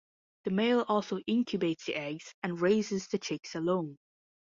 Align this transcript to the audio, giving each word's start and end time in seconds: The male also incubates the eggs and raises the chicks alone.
The 0.45 0.49
male 0.49 0.81
also 0.87 1.19
incubates 1.29 1.85
the 1.85 1.93
eggs 1.95 2.33
and 2.41 2.59
raises 2.59 3.07
the 3.07 3.19
chicks 3.19 3.53
alone. 3.53 3.99